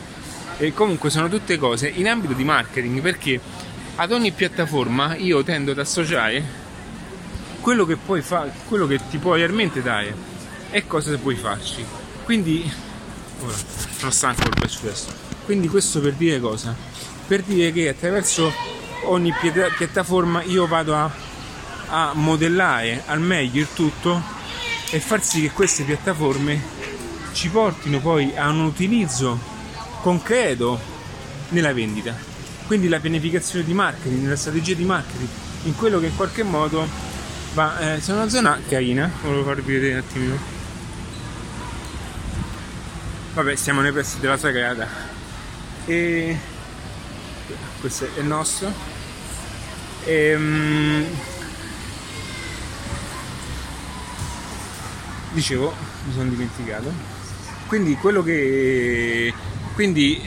E 0.57 0.73
comunque 0.73 1.09
sono 1.09 1.29
tutte 1.29 1.57
cose 1.57 1.87
in 1.87 2.07
ambito 2.07 2.33
di 2.33 2.43
marketing 2.43 3.01
perché 3.01 3.39
ad 3.95 4.11
ogni 4.11 4.31
piattaforma 4.31 5.15
io 5.15 5.43
tendo 5.43 5.71
ad 5.71 5.79
associare 5.79 6.61
quello 7.59 7.85
che 7.85 7.95
puoi 7.95 8.21
fare, 8.21 8.51
quello 8.67 8.87
che 8.87 8.99
ti 9.09 9.17
puoi 9.17 9.39
realmente 9.39 9.81
dare 9.81 10.15
e 10.69 10.85
cosa 10.87 11.15
puoi 11.17 11.35
farci. 11.35 11.85
Quindi, 12.23 12.71
ora 13.41 13.55
sono 13.97 14.11
stanco 14.11 14.49
per 14.49 14.69
questo. 14.79 15.13
Quindi 15.45 15.67
questo 15.67 15.99
per 15.99 16.13
dire 16.13 16.39
cosa? 16.39 16.75
Per 17.27 17.41
dire 17.43 17.71
che 17.71 17.89
attraverso 17.89 18.51
ogni 19.05 19.33
piattaforma 19.77 20.43
io 20.43 20.65
vado 20.67 20.95
a, 20.95 21.11
a 21.87 22.11
modellare 22.13 23.03
al 23.05 23.19
meglio 23.19 23.61
il 23.61 23.67
tutto 23.73 24.32
e 24.93 24.99
far 24.99 25.23
sì 25.23 25.41
che 25.41 25.49
queste 25.49 25.83
piattaforme 25.83 26.61
ci 27.31 27.49
portino 27.49 27.99
poi 27.99 28.37
a 28.37 28.49
un 28.49 28.59
utilizzo 28.59 29.39
concreto 30.01 30.79
nella 31.49 31.73
vendita. 31.73 32.15
Quindi 32.67 32.87
la 32.87 32.99
pianificazione 32.99 33.65
di 33.65 33.73
marketing, 33.73 34.27
la 34.27 34.35
strategia 34.35 34.75
di 34.75 34.85
marketing, 34.85 35.27
in 35.63 35.75
quello 35.75 35.99
che 35.99 36.05
in 36.05 36.15
qualche 36.15 36.43
modo 36.43 36.87
va. 37.55 37.95
Eh, 37.95 37.99
c'è 38.01 38.13
una 38.13 38.29
zona 38.29 38.59
carina, 38.69 39.09
volevo 39.23 39.43
farvi 39.43 39.73
vedere 39.73 39.93
un 39.93 39.99
attimino. 39.99 40.37
Vabbè, 43.33 43.55
siamo 43.55 43.81
nei 43.81 43.91
pressi 43.91 44.19
della 44.19 44.37
Sagrada. 44.37 44.87
E 45.85 46.37
questo 47.79 48.05
è 48.05 48.19
il 48.19 48.25
nostro. 48.25 48.71
E, 50.03 50.35
um, 50.35 51.05
dicevo, 55.33 55.73
mi 56.05 56.13
sono 56.13 56.29
dimenticato. 56.29 56.91
Quindi 57.67 57.95
quello 57.95 58.23
che. 58.23 59.33
Quindi. 59.73 60.21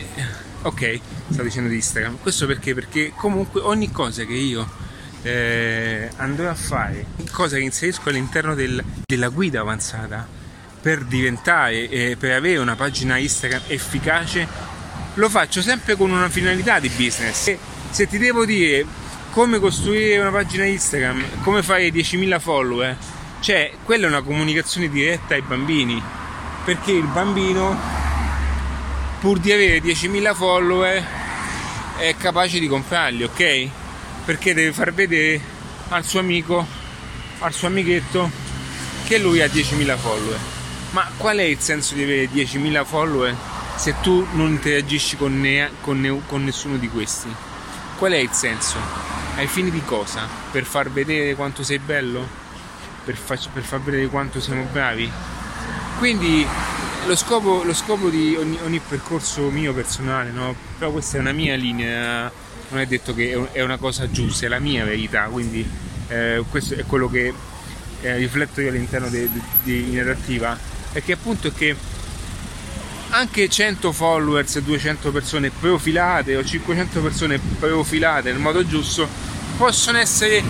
Ok, 0.62 1.00
stavo 1.28 1.44
dicendo 1.44 1.68
di 1.68 1.76
Instagram. 1.76 2.18
Questo 2.20 2.46
perché? 2.46 2.74
Perché 2.74 3.12
comunque 3.14 3.60
ogni 3.60 3.90
cosa 3.90 4.24
che 4.24 4.34
io 4.34 4.68
eh, 5.22 6.10
andrò 6.16 6.48
a 6.48 6.54
fare, 6.54 7.06
cosa 7.30 7.56
che 7.56 7.62
inserisco 7.62 8.08
all'interno 8.08 8.54
del, 8.54 8.82
della 9.04 9.28
guida 9.28 9.60
avanzata 9.60 10.26
per 10.80 11.04
diventare, 11.04 11.88
eh, 11.88 12.16
per 12.18 12.32
avere 12.32 12.58
una 12.58 12.76
pagina 12.76 13.16
Instagram 13.16 13.62
efficace, 13.68 14.46
lo 15.14 15.28
faccio 15.28 15.62
sempre 15.62 15.96
con 15.96 16.10
una 16.10 16.28
finalità 16.28 16.78
di 16.78 16.88
business. 16.88 17.48
E 17.48 17.58
se 17.90 18.06
ti 18.06 18.18
devo 18.18 18.44
dire 18.44 18.84
come 19.30 19.58
costruire 19.58 20.18
una 20.18 20.30
pagina 20.30 20.64
Instagram, 20.64 21.42
come 21.42 21.62
fare 21.62 21.88
10.000 21.88 22.40
follower, 22.40 22.96
cioè, 23.46 23.70
quella 23.84 24.06
è 24.06 24.08
una 24.08 24.22
comunicazione 24.22 24.88
diretta 24.88 25.34
ai 25.34 25.40
bambini, 25.40 26.02
perché 26.64 26.90
il 26.90 27.06
bambino, 27.06 27.78
pur 29.20 29.38
di 29.38 29.52
avere 29.52 29.78
10.000 29.78 30.34
follower, 30.34 31.04
è 31.96 32.16
capace 32.16 32.58
di 32.58 32.66
comprarli, 32.66 33.22
ok? 33.22 33.68
Perché 34.24 34.52
deve 34.52 34.72
far 34.72 34.92
vedere 34.92 35.40
al 35.90 36.04
suo 36.04 36.18
amico, 36.18 36.66
al 37.38 37.52
suo 37.52 37.68
amichetto, 37.68 38.28
che 39.06 39.18
lui 39.18 39.40
ha 39.40 39.46
10.000 39.46 39.96
follower. 39.96 40.38
Ma 40.90 41.08
qual 41.16 41.36
è 41.36 41.44
il 41.44 41.60
senso 41.60 41.94
di 41.94 42.02
avere 42.02 42.28
10.000 42.28 42.84
follower 42.84 43.36
se 43.76 43.94
tu 44.02 44.26
non 44.32 44.48
interagisci 44.48 45.16
con, 45.16 45.40
ne- 45.40 45.70
con, 45.82 46.00
ne- 46.00 46.20
con 46.26 46.42
nessuno 46.42 46.78
di 46.78 46.88
questi? 46.88 47.32
Qual 47.96 48.10
è 48.10 48.16
il 48.16 48.30
senso? 48.32 48.76
Ai 49.36 49.46
fini 49.46 49.70
di 49.70 49.84
cosa? 49.84 50.26
Per 50.50 50.64
far 50.64 50.90
vedere 50.90 51.36
quanto 51.36 51.62
sei 51.62 51.78
bello? 51.78 52.45
Per, 53.06 53.16
fa- 53.16 53.38
per 53.52 53.62
far 53.62 53.80
vedere 53.80 54.08
quanto 54.08 54.40
siamo 54.40 54.66
bravi. 54.72 55.08
Quindi 55.98 56.44
lo 57.06 57.14
scopo, 57.14 57.62
lo 57.62 57.72
scopo 57.72 58.08
di 58.08 58.34
ogni, 58.36 58.58
ogni, 58.64 58.80
percorso 58.80 59.48
mio 59.48 59.72
personale, 59.72 60.32
no? 60.32 60.54
però 60.76 60.90
questa 60.90 61.18
è 61.18 61.20
una 61.20 61.32
mia 61.32 61.54
linea, 61.54 62.30
non 62.70 62.80
è 62.80 62.86
detto 62.86 63.14
che 63.14 63.48
è 63.52 63.62
una 63.62 63.76
cosa 63.76 64.10
giusta, 64.10 64.46
è 64.46 64.48
la 64.48 64.58
mia 64.58 64.84
verità, 64.84 65.22
quindi 65.24 65.66
eh, 66.08 66.42
questo 66.50 66.74
è 66.74 66.84
quello 66.84 67.08
che 67.08 67.32
eh, 68.02 68.16
rifletto 68.16 68.60
io 68.60 68.70
all'interno 68.70 69.08
di, 69.08 69.30
di, 69.62 69.96
è 69.96 71.02
che 71.02 71.12
appunto 71.12 71.48
è 71.48 71.52
che 71.54 71.76
anche 73.10 73.48
100 73.48 73.92
followers, 73.92 74.58
200 74.58 75.12
persone 75.12 75.50
profilate 75.50 76.36
o 76.36 76.44
500 76.44 77.00
persone 77.00 77.38
profilate 77.38 78.32
nel 78.32 78.40
modo 78.40 78.66
giusto 78.66 79.08
possono 79.56 79.98
essere 79.98 80.42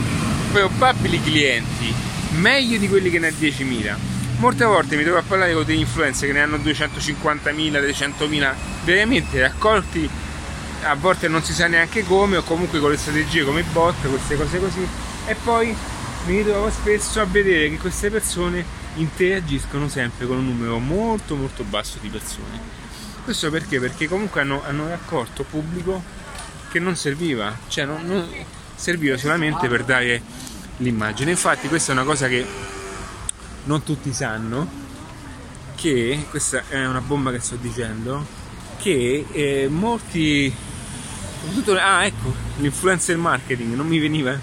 probabili 0.50 1.20
clienti 1.22 2.15
meglio 2.36 2.78
di 2.78 2.88
quelli 2.88 3.10
che 3.10 3.18
ne 3.18 3.28
ha 3.28 3.30
10.000. 3.30 3.96
Molte 4.38 4.64
volte 4.64 4.96
mi 4.96 5.02
trovo 5.02 5.18
a 5.18 5.22
parlare 5.22 5.54
con 5.54 5.64
degli 5.64 5.80
influencer 5.80 6.28
che 6.28 6.34
ne 6.34 6.42
hanno 6.42 6.58
250.000, 6.58 7.54
300.000 7.54 8.54
veramente 8.84 9.40
raccolti, 9.40 10.08
a 10.82 10.94
volte 10.94 11.28
non 11.28 11.42
si 11.42 11.52
sa 11.52 11.66
neanche 11.66 12.04
come, 12.04 12.36
o 12.36 12.42
comunque 12.42 12.78
con 12.78 12.90
le 12.90 12.96
strategie 12.98 13.44
come 13.44 13.62
bot, 13.62 14.06
queste 14.08 14.36
cose 14.36 14.58
così, 14.58 14.86
e 15.26 15.34
poi 15.42 15.74
mi 16.26 16.36
ritrovo 16.38 16.70
spesso 16.70 17.20
a 17.20 17.24
vedere 17.24 17.70
che 17.70 17.78
queste 17.78 18.10
persone 18.10 18.64
interagiscono 18.96 19.88
sempre 19.88 20.26
con 20.26 20.38
un 20.38 20.46
numero 20.46 20.78
molto 20.78 21.34
molto 21.34 21.64
basso 21.64 21.98
di 22.00 22.08
persone. 22.08 22.84
Questo 23.24 23.50
perché? 23.50 23.80
Perché 23.80 24.06
comunque 24.06 24.42
hanno, 24.42 24.62
hanno 24.64 24.88
raccolto 24.88 25.44
pubblico 25.44 26.02
che 26.70 26.78
non 26.78 26.94
serviva, 26.94 27.56
cioè 27.68 27.84
non, 27.84 28.04
non 28.04 28.28
serviva 28.74 29.16
solamente 29.16 29.66
per 29.68 29.84
dare 29.84 30.22
l'immagine. 30.78 31.30
Infatti 31.30 31.68
questa 31.68 31.92
è 31.92 31.94
una 31.94 32.04
cosa 32.04 32.28
che 32.28 32.46
non 33.64 33.82
tutti 33.82 34.12
sanno, 34.12 34.68
che 35.74 36.26
questa 36.30 36.64
è 36.68 36.84
una 36.86 37.00
bomba 37.00 37.30
che 37.30 37.40
sto 37.40 37.56
dicendo, 37.56 38.24
che 38.78 39.26
eh, 39.30 39.68
molti... 39.68 40.52
Ah 41.78 42.04
ecco, 42.04 42.34
l'influencer 42.58 43.16
marketing 43.16 43.74
non 43.74 43.86
mi 43.86 44.00
veniva 44.00 44.36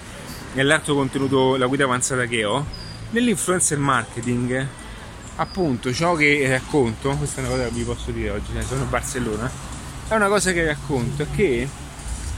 nell'altro 0.53 0.93
contenuto, 0.93 1.57
la 1.57 1.65
guida 1.65 1.83
avanzata 1.83 2.25
che 2.25 2.45
ho. 2.45 2.65
Nell'influencer 3.09 3.77
marketing, 3.77 4.67
appunto, 5.35 5.93
ciò 5.93 6.15
che 6.15 6.47
racconto, 6.49 7.11
questa 7.17 7.41
è 7.41 7.45
una 7.45 7.53
cosa 7.53 7.67
che 7.67 7.73
vi 7.73 7.83
posso 7.83 8.11
dire 8.11 8.29
oggi, 8.31 8.51
sono 8.65 8.83
a 8.83 8.85
Barcellona, 8.85 9.51
è 10.07 10.15
una 10.15 10.27
cosa 10.27 10.51
che 10.51 10.65
racconto, 10.65 11.23
è 11.23 11.27
che 11.35 11.67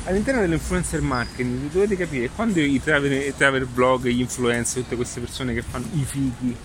all'interno 0.06 0.42
dell'influencer 0.42 1.02
marketing 1.02 1.72
dovete 1.72 1.98
capire 1.98 2.30
quando 2.30 2.60
i 2.60 2.82
travel, 2.82 3.34
travel 3.36 3.66
blog, 3.66 4.08
gli 4.08 4.20
influencer, 4.20 4.84
tutte 4.84 4.96
queste 4.96 5.20
persone 5.20 5.54
che 5.54 5.62
fanno 5.62 5.88
i 5.94 6.04
fighi, 6.04 6.56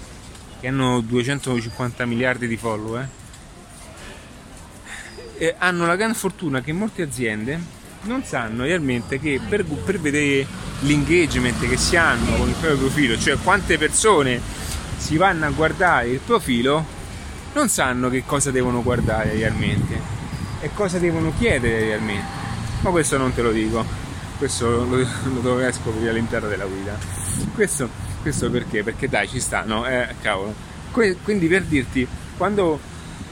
che 0.60 0.68
hanno 0.68 1.00
250 1.00 2.06
miliardi 2.06 2.46
di 2.46 2.56
follower, 2.56 3.08
eh, 5.38 5.54
hanno 5.58 5.86
la 5.86 5.96
gran 5.96 6.14
fortuna 6.14 6.60
che 6.60 6.72
molte 6.72 7.02
aziende 7.02 7.78
non 8.02 8.24
sanno 8.24 8.64
realmente 8.64 9.20
che 9.20 9.40
per, 9.46 9.64
per 9.64 10.00
vedere 10.00 10.46
l'engagement 10.80 11.68
che 11.68 11.76
si 11.76 11.96
hanno 11.96 12.36
con 12.36 12.48
il 12.48 12.54
proprio 12.54 12.78
profilo, 12.78 13.18
cioè 13.18 13.36
quante 13.42 13.76
persone 13.76 14.40
si 14.96 15.16
vanno 15.16 15.46
a 15.46 15.50
guardare 15.50 16.08
il 16.08 16.20
profilo, 16.20 16.82
non 17.52 17.68
sanno 17.68 18.08
che 18.08 18.22
cosa 18.24 18.50
devono 18.50 18.82
guardare 18.82 19.32
realmente 19.32 20.18
e 20.60 20.70
cosa 20.72 20.98
devono 20.98 21.32
chiedere 21.38 21.80
realmente 21.80 22.39
ma 22.80 22.90
questo 22.90 23.18
non 23.18 23.34
te 23.34 23.42
lo 23.42 23.52
dico, 23.52 23.84
questo 24.38 24.84
lo, 24.84 24.96
lo 25.34 25.40
dovrai 25.40 25.72
scoprire 25.72 26.10
all'interno 26.10 26.48
della 26.48 26.64
guida. 26.64 26.98
Questo, 27.54 27.88
questo 28.22 28.50
perché? 28.50 28.82
Perché 28.82 29.08
dai, 29.08 29.28
ci 29.28 29.40
sta, 29.40 29.64
no? 29.64 29.86
Eh, 29.86 30.14
cavolo. 30.20 30.54
Que- 30.90 31.16
quindi 31.22 31.46
per 31.46 31.64
dirti, 31.64 32.06
quando 32.36 32.78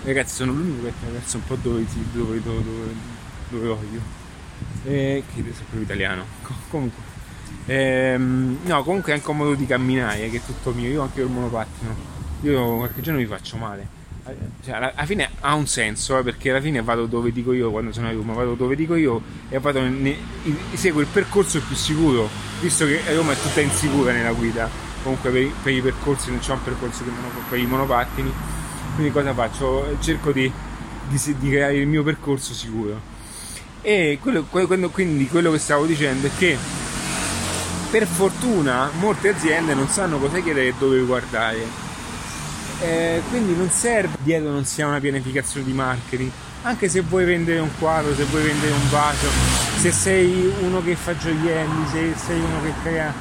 ragazzi 0.04 0.34
sono 0.34 0.52
l'unico 0.52 0.84
che 0.84 0.92
ragazzo 1.06 1.38
un 1.38 1.44
po' 1.44 1.56
dove, 1.56 1.84
dove, 2.12 2.42
dove, 2.42 2.62
dove, 3.48 3.66
voglio. 3.66 4.00
Eh, 4.84 5.22
che 5.34 5.42
sono 5.42 5.52
proprio 5.54 5.82
italiano. 5.82 6.24
comunque. 6.68 7.02
Ehm, 7.66 8.58
no, 8.64 8.82
comunque 8.82 9.12
è 9.12 9.14
anche 9.14 9.30
un 9.30 9.36
modo 9.36 9.54
di 9.54 9.66
camminare 9.66 10.28
che 10.30 10.36
è 10.38 10.42
tutto 10.44 10.72
mio. 10.72 10.88
Io 10.88 11.02
anche 11.02 11.20
il 11.22 11.28
monopattino. 11.28 12.16
Io 12.42 12.76
qualche 12.76 13.00
giorno 13.00 13.18
mi 13.18 13.26
faccio 13.26 13.56
male 13.56 13.97
cioè, 14.64 14.74
alla, 14.74 14.92
fine 15.04 15.30
ha 15.40 15.54
un 15.54 15.66
senso 15.66 16.18
eh, 16.18 16.22
perché 16.22 16.50
alla 16.50 16.60
fine 16.60 16.82
vado 16.82 17.06
dove 17.06 17.32
dico 17.32 17.52
io 17.52 17.70
quando 17.70 17.92
sono 17.92 18.08
a 18.08 18.12
Roma 18.12 18.32
vado 18.32 18.54
dove 18.54 18.76
dico 18.76 18.94
io 18.94 19.22
e 19.48 19.58
vado 19.58 19.80
ne, 19.80 20.16
in, 20.44 20.56
seguo 20.74 21.00
il 21.00 21.06
percorso 21.06 21.60
più 21.60 21.74
sicuro 21.74 22.28
visto 22.60 22.84
che 22.86 23.00
Roma 23.14 23.32
è 23.32 23.36
tutta 23.36 23.60
insicura 23.60 24.12
nella 24.12 24.32
guida. 24.32 24.68
Comunque 25.02 25.30
per, 25.30 25.50
per 25.62 25.72
i 25.72 25.80
percorsi 25.80 26.30
non 26.30 26.40
c'è 26.40 26.52
un 26.52 26.62
percorso 26.62 27.04
per 27.48 27.58
i 27.58 27.66
monopattini. 27.66 28.32
Quindi 28.94 29.12
cosa 29.12 29.32
faccio? 29.32 29.96
cerco 30.00 30.32
di, 30.32 30.50
di, 31.08 31.36
di 31.38 31.50
creare 31.50 31.76
il 31.76 31.86
mio 31.86 32.02
percorso 32.02 32.52
sicuro. 32.52 33.16
E 33.80 34.18
quello, 34.20 34.44
quello, 34.50 34.90
quindi 34.90 35.28
quello 35.28 35.52
che 35.52 35.58
stavo 35.58 35.86
dicendo 35.86 36.26
è 36.26 36.30
che 36.36 36.56
per 37.90 38.06
fortuna 38.06 38.90
molte 38.98 39.28
aziende 39.28 39.72
non 39.72 39.88
sanno 39.88 40.18
cosa 40.18 40.40
chiedere 40.40 40.68
e 40.68 40.74
dove 40.78 41.00
guardare 41.02 41.87
eh, 42.80 43.22
quindi 43.28 43.54
non 43.54 43.70
serve 43.70 44.16
dietro 44.20 44.50
non 44.50 44.64
sia 44.64 44.86
una 44.86 45.00
pianificazione 45.00 45.66
di 45.66 45.72
marketing 45.72 46.30
anche 46.62 46.88
se 46.88 47.00
vuoi 47.00 47.24
vendere 47.24 47.58
un 47.58 47.70
quadro 47.78 48.14
se 48.14 48.24
vuoi 48.24 48.44
vendere 48.44 48.72
un 48.72 48.90
vaso 48.90 49.26
se 49.78 49.92
sei 49.92 50.52
uno 50.60 50.82
che 50.82 50.94
fa 50.94 51.16
gioielli 51.16 51.86
se 51.90 52.14
sei 52.16 52.40
uno 52.40 52.62
che 52.62 52.72
crea 52.82 53.12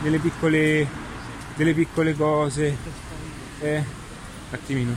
delle 0.00 0.18
piccole 0.18 0.86
delle 1.54 1.74
piccole 1.74 2.14
cose 2.14 2.76
eh, 3.60 3.76
un 3.76 3.84
attimino 4.50 4.96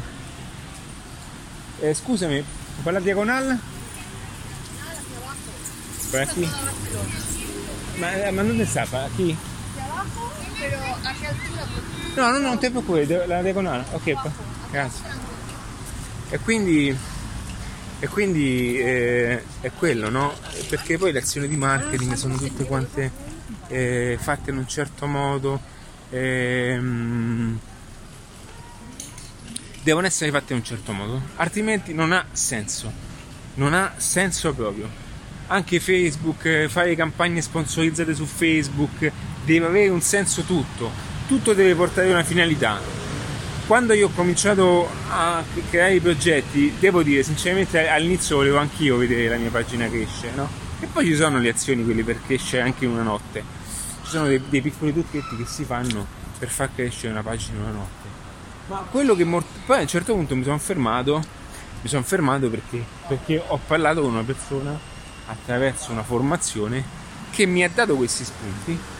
eh, 1.79 1.93
scusami 1.93 2.35
puoi 2.35 2.83
parlare 2.83 3.03
diagonale 3.03 3.77
para 6.11 6.23
aquí. 6.23 6.47
Ma, 7.97 8.13
eh, 8.13 8.31
ma 8.31 8.43
dónde 8.43 8.63
está? 8.63 8.85
¿Para 8.85 9.05
aquí? 9.05 9.37
De 9.75 9.81
abajo, 9.81 10.31
pero 10.59 10.79
a 10.79 11.13
qué 11.13 11.27
altura? 11.27 11.88
No, 12.19 12.31
no, 12.31 12.37
no, 12.37 12.47
non 12.49 12.59
te 12.59 12.69
preoccupare, 12.69 13.25
la 13.27 13.41
diagonale. 13.41 13.85
Ok, 13.91 14.13
grazie. 14.71 15.05
E 16.29 16.37
quindi, 16.39 16.93
e 17.99 18.07
quindi 18.09 18.77
eh, 18.77 19.41
è 19.61 19.71
quello, 19.71 20.09
no? 20.09 20.33
Perché 20.67 20.97
poi 20.97 21.13
le 21.13 21.19
azioni 21.19 21.47
di 21.47 21.55
marketing 21.55 22.15
sono 22.15 22.35
tutte 22.35 22.65
quante 22.65 23.09
eh, 23.69 24.17
fatte 24.19 24.51
in 24.51 24.57
un 24.57 24.67
certo 24.67 25.07
modo, 25.07 25.61
ehm, 26.09 27.57
devono 29.81 30.05
essere 30.05 30.29
fatte 30.29 30.51
in 30.51 30.59
un 30.59 30.65
certo 30.65 30.91
modo, 30.91 31.21
altrimenti 31.37 31.93
non 31.93 32.11
ha 32.11 32.25
senso, 32.33 32.91
non 33.53 33.73
ha 33.73 33.93
senso 33.95 34.53
proprio. 34.53 35.07
Anche 35.47 35.79
Facebook, 35.79 36.43
eh, 36.43 36.67
fare 36.67 36.95
campagne 36.95 37.41
sponsorizzate 37.41 38.13
su 38.13 38.25
Facebook, 38.25 39.09
deve 39.45 39.65
avere 39.65 39.87
un 39.89 40.01
senso 40.01 40.41
tutto, 40.41 41.08
tutto 41.29 41.53
deve 41.53 41.75
portare 41.75 42.09
una 42.09 42.23
finalità. 42.23 42.79
Quando 43.67 43.93
io 43.93 44.07
ho 44.07 44.11
cominciato 44.15 44.89
a 45.09 45.43
creare 45.69 45.93
i 45.93 45.99
progetti, 45.99 46.73
devo 46.79 47.03
dire 47.03 47.21
sinceramente 47.21 47.87
all'inizio 47.87 48.37
volevo 48.37 48.57
anch'io 48.57 48.97
vedere 48.97 49.27
la 49.27 49.37
mia 49.37 49.51
pagina 49.51 49.87
crescere, 49.87 50.33
no? 50.33 50.49
E 50.79 50.87
poi 50.87 51.05
ci 51.05 51.15
sono 51.15 51.37
le 51.37 51.49
azioni, 51.49 51.83
quelle 51.83 52.03
per 52.03 52.19
crescere 52.25 52.63
anche 52.63 52.85
in 52.85 52.91
una 52.91 53.03
notte. 53.03 53.43
Ci 54.01 54.09
sono 54.09 54.25
dei, 54.25 54.41
dei 54.49 54.61
piccoli 54.61 54.91
trucchetti 54.91 55.37
che 55.37 55.45
si 55.45 55.65
fanno 55.65 56.03
per 56.39 56.49
far 56.49 56.71
crescere 56.73 57.11
una 57.11 57.21
pagina 57.21 57.57
in 57.57 57.61
una 57.61 57.71
notte. 57.73 58.07
Ma 58.65 58.77
quello 58.89 59.15
che 59.15 59.23
mor- 59.23 59.45
poi 59.67 59.77
a 59.77 59.81
un 59.81 59.87
certo 59.87 60.15
punto 60.15 60.35
mi 60.35 60.43
sono 60.43 60.57
fermato, 60.57 61.23
mi 61.83 61.89
sono 61.89 62.01
fermato 62.01 62.49
perché, 62.49 62.83
perché 63.07 63.39
ho 63.45 63.59
parlato 63.67 64.01
con 64.01 64.13
una 64.13 64.23
persona 64.23 64.75
attraverso 65.27 65.91
una 65.91 66.01
formazione 66.01 66.83
che 67.29 67.45
mi 67.45 67.63
ha 67.63 67.69
dato 67.71 67.95
questi 67.95 68.23
spunti 68.23 68.97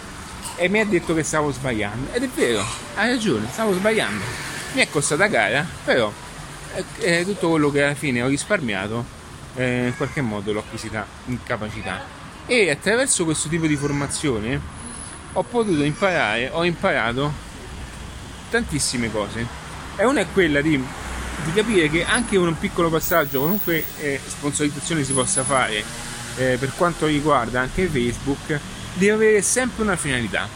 e 0.60 0.68
mi 0.68 0.82
ha 0.82 0.86
detto 0.86 1.16
che 1.16 1.24
stavo 1.24 1.52
sbagliando. 1.52 2.12
Ed 2.12 2.24
è 2.24 2.28
vero, 2.28 2.64
hai 2.96 3.10
ragione, 3.12 3.48
stavo 3.50 3.74
sbagliando. 3.74 4.24
Mi 4.74 4.82
è 4.82 4.90
costata 4.90 5.30
cara, 5.30 5.66
però 5.86 6.12
è, 6.74 6.84
è 7.00 7.24
tutto 7.24 7.50
quello 7.50 7.72
che 7.72 7.82
alla 7.82 7.96
fine 7.96 8.22
ho 8.22 8.28
risparmiato, 8.28 9.06
eh, 9.56 9.88
in 9.88 9.96
qualche 9.96 10.20
modo 10.20 10.52
l'ho 10.52 10.60
acquisita 10.60 11.08
in 11.28 11.42
capacità. 11.44 12.02
E 12.46 12.70
attraverso 12.70 13.24
questo 13.24 13.48
tipo 13.48 13.68
di 13.68 13.78
formazione 13.78 14.60
ho 15.32 15.44
potuto 15.44 15.82
imparare, 15.82 16.50
ho 16.52 16.66
imparato 16.66 17.32
tantissime 18.50 19.10
cose. 19.10 19.46
E 19.96 20.06
una 20.06 20.20
è 20.20 20.26
quella 20.34 20.60
di, 20.60 20.78
di 20.78 21.54
capire 21.54 21.90
che 21.90 22.04
anche 22.04 22.36
un 22.36 22.58
piccolo 22.58 22.90
passaggio, 22.90 23.40
qualunque 23.40 23.86
eh, 24.00 24.20
sponsorizzazione 24.26 25.06
si 25.06 25.14
possa 25.14 25.44
fare, 25.44 25.84
eh, 26.36 26.58
per 26.60 26.74
quanto 26.76 27.06
riguarda 27.06 27.62
anche 27.62 27.88
Facebook, 27.88 28.60
deve 29.00 29.14
avere 29.14 29.42
sempre 29.42 29.84
una 29.84 29.96
finalità. 29.96 30.48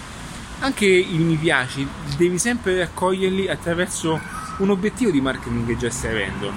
Anche 0.59 0.85
i 0.85 1.17
mi 1.17 1.35
piaci 1.35 1.87
devi 2.17 2.37
sempre 2.37 2.77
raccoglierli 2.77 3.47
attraverso 3.47 4.19
un 4.57 4.69
obiettivo 4.69 5.09
di 5.09 5.21
marketing 5.21 5.65
che 5.65 5.77
già 5.77 5.89
stai 5.89 6.11
avendo. 6.11 6.51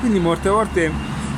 Quindi 0.00 0.18
molte 0.18 0.48
volte 0.48 0.90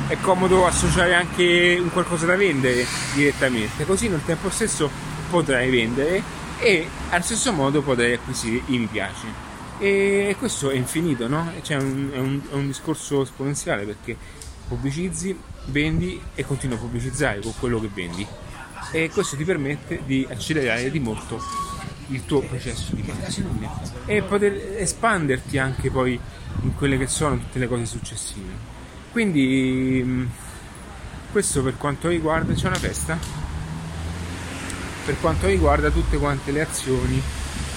è 0.07 0.17
comodo 0.21 0.65
associare 0.65 1.13
anche 1.13 1.77
un 1.79 1.91
qualcosa 1.91 2.25
da 2.25 2.35
vendere 2.35 2.85
direttamente, 3.13 3.85
così 3.85 4.07
nel 4.07 4.23
tempo 4.25 4.49
stesso 4.49 4.89
potrai 5.29 5.69
vendere 5.69 6.23
e 6.57 6.87
allo 7.09 7.23
stesso 7.23 7.53
modo 7.53 7.81
potrai 7.81 8.13
acquisire 8.13 8.63
i 8.67 8.77
mi 8.77 8.87
piaci. 8.87 9.27
E 9.77 10.35
questo 10.37 10.71
è 10.71 10.75
infinito, 10.75 11.27
no? 11.27 11.51
Cioè 11.61 11.77
un, 11.77 12.09
è, 12.11 12.17
un, 12.17 12.41
è 12.49 12.53
un 12.53 12.67
discorso 12.67 13.21
esponenziale 13.21 13.83
perché 13.85 14.17
pubblicizzi, 14.67 15.37
vendi 15.65 16.19
e 16.35 16.45
continui 16.45 16.75
a 16.75 16.79
pubblicizzare 16.79 17.39
con 17.39 17.53
quello 17.59 17.79
che 17.79 17.89
vendi. 17.93 18.27
E 18.91 19.09
questo 19.09 19.35
ti 19.35 19.43
permette 19.43 20.01
di 20.05 20.25
accelerare 20.29 20.89
di 20.89 20.99
molto 20.99 21.41
il 22.07 22.25
tuo 22.25 22.41
processo 22.41 22.95
di 22.95 23.03
marketing 23.03 23.69
e 24.05 24.23
poter 24.23 24.53
espanderti 24.77 25.59
anche 25.59 25.91
poi 25.91 26.19
in 26.61 26.73
quelle 26.75 26.97
che 26.97 27.07
sono 27.07 27.37
tutte 27.37 27.59
le 27.59 27.67
cose 27.67 27.85
successive. 27.85 28.51
Quindi 29.11 30.03
mh, 30.03 30.29
questo 31.31 31.61
per 31.61 31.77
quanto 31.77 32.07
riguarda 32.07 32.53
c'è 32.53 32.67
una 32.67 32.77
festa 32.77 33.17
per 35.05 35.19
quanto 35.19 35.47
riguarda 35.47 35.89
tutte 35.89 36.17
quante 36.17 36.51
le 36.51 36.61
azioni 36.61 37.21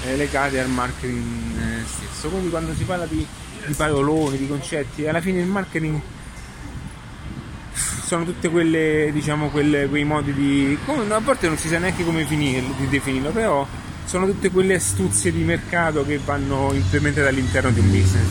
eh, 0.05 0.16
legate 0.16 0.61
al 0.61 0.68
marketing 0.68 1.59
eh, 1.59 1.85
stesso. 1.87 2.29
Quindi 2.29 2.51
quando 2.51 2.75
si 2.75 2.85
parla 2.85 3.07
di, 3.07 3.27
di 3.66 3.72
paroloni, 3.75 4.37
di 4.37 4.46
concetti, 4.46 5.07
alla 5.07 5.20
fine 5.20 5.40
il 5.40 5.46
marketing 5.46 6.01
sono 8.12 8.27
tutte 8.27 8.51
quelle, 8.51 9.09
diciamo, 9.11 9.48
quelle, 9.48 9.87
quei 9.87 10.05
modi 10.05 10.35
di. 10.35 10.79
A 11.09 11.18
volte 11.20 11.48
non 11.48 11.57
si 11.57 11.68
sa 11.68 11.79
neanche 11.79 12.05
come 12.05 12.27
finirlo, 12.27 12.75
di 12.77 12.87
definirlo, 12.87 13.31
però 13.31 13.66
sono 14.05 14.27
tutte 14.27 14.51
quelle 14.51 14.75
astuzie 14.75 15.33
di 15.33 15.42
mercato 15.44 16.05
che 16.05 16.20
vanno 16.22 16.75
implementate 16.75 17.27
all'interno 17.27 17.70
di 17.70 17.81
un 17.81 17.90
business. 17.90 18.27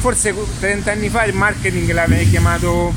Forse 0.00 0.34
30 0.60 0.92
anni 0.92 1.08
fa 1.08 1.24
il 1.24 1.32
marketing 1.32 1.90
l'avrei 1.92 2.28
chiamato 2.28 2.92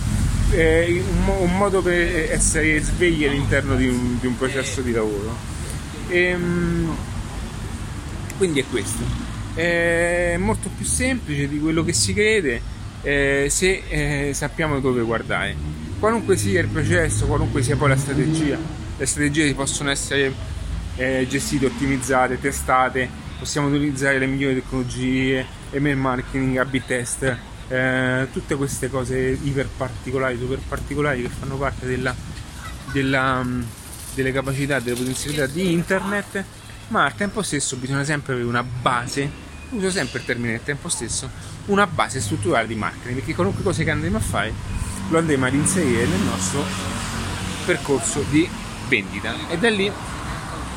eh, 0.51 1.01
un, 1.07 1.33
un 1.47 1.57
modo 1.57 1.81
per 1.81 2.29
essere 2.29 2.81
svegli 2.81 3.23
all'interno 3.23 3.77
di 3.77 3.87
un, 3.87 4.19
di 4.19 4.27
un 4.27 4.37
processo 4.37 4.81
di 4.81 4.91
lavoro. 4.91 5.33
Ehm, 6.09 6.93
quindi 8.35 8.59
è 8.59 8.65
questo. 8.69 9.01
È 9.53 10.35
molto 10.37 10.69
più 10.75 10.83
semplice 10.83 11.47
di 11.47 11.57
quello 11.57 11.85
che 11.85 11.93
si 11.93 12.13
crede 12.13 12.61
eh, 13.01 13.47
se 13.49 13.83
eh, 13.87 14.33
sappiamo 14.33 14.81
dove 14.81 15.01
guardare. 15.03 15.80
Qualunque 16.01 16.35
sia 16.35 16.61
il 16.61 16.67
processo, 16.67 17.27
qualunque 17.27 17.61
sia 17.61 17.75
poi 17.75 17.89
la 17.89 17.95
strategia, 17.95 18.57
le 18.97 19.05
strategie 19.05 19.53
possono 19.53 19.91
essere 19.91 20.33
eh, 20.95 21.27
gestite, 21.29 21.67
ottimizzate, 21.67 22.39
testate, 22.39 23.07
possiamo 23.37 23.67
utilizzare 23.67 24.17
le 24.17 24.25
migliori 24.25 24.55
tecnologie, 24.55 25.45
email 25.69 25.97
marketing, 25.97 26.57
A-B 26.57 26.81
test, 26.87 27.37
eh, 27.67 28.27
tutte 28.31 28.55
queste 28.55 28.89
cose 28.89 29.15
iper 29.43 29.67
particolari, 29.77 30.39
super 30.39 30.57
particolari 30.67 31.21
che 31.21 31.29
fanno 31.29 31.55
parte 31.57 31.85
della, 31.85 32.15
della, 32.91 33.43
mm, 33.43 33.61
delle 34.15 34.31
capacità, 34.31 34.79
delle 34.79 34.95
potenzialità 34.95 35.45
di 35.45 35.71
internet, 35.71 36.43
ma 36.87 37.05
al 37.05 37.13
tempo 37.13 37.43
stesso 37.43 37.75
bisogna 37.75 38.03
sempre 38.03 38.33
avere 38.33 38.47
una 38.47 38.63
base, 38.63 39.29
uso 39.69 39.91
sempre 39.91 40.17
il 40.17 40.25
termine 40.25 40.55
al 40.55 40.63
tempo 40.63 40.89
stesso, 40.89 41.29
una 41.67 41.85
base 41.85 42.19
strutturale 42.19 42.65
di 42.65 42.73
marketing, 42.73 43.17
perché 43.17 43.35
qualunque 43.35 43.61
cosa 43.61 43.83
che 43.83 43.91
andremo 43.91 44.17
a 44.17 44.21
fare 44.21 44.89
lo 45.11 45.17
andremo 45.17 45.45
ad 45.45 45.53
inserire 45.53 46.05
nel 46.05 46.19
nostro 46.21 46.63
percorso 47.65 48.23
di 48.29 48.49
vendita 48.87 49.33
e 49.49 49.57
da 49.57 49.69
lì 49.69 49.91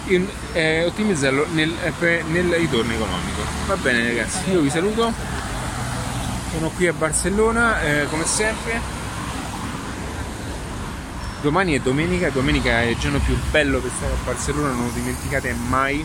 in, 0.07 0.29
eh, 0.53 0.85
ottimizzarlo 0.85 1.47
nel, 1.53 1.73
eh, 2.01 2.25
nel 2.29 2.53
ritorno 2.53 2.92
economico. 2.92 3.42
Va 3.66 3.77
bene 3.77 4.09
ragazzi, 4.09 4.51
io 4.51 4.61
vi 4.61 4.70
saluto, 4.70 5.12
sono 6.53 6.68
qui 6.70 6.88
a 6.88 6.92
Barcellona 6.92 7.81
eh, 7.83 8.07
come 8.11 8.25
sempre. 8.25 9.03
Domani 11.40 11.75
è 11.75 11.81
domenica, 11.81 12.31
domenica 12.31 12.81
è 12.81 12.87
il 12.87 12.99
giorno 12.99 13.18
più 13.18 13.37
bello 13.51 13.79
per 13.79 13.90
stare 13.94 14.12
a 14.14 14.25
Barcellona, 14.25 14.73
non 14.73 14.87
lo 14.87 14.92
dimenticate 14.94 15.55
mai, 15.68 16.05